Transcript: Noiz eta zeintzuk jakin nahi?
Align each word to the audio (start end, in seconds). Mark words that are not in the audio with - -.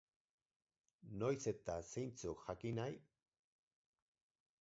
Noiz 1.23 1.43
eta 1.51 1.75
zeintzuk 1.91 2.41
jakin 2.47 2.81
nahi? 2.81 2.97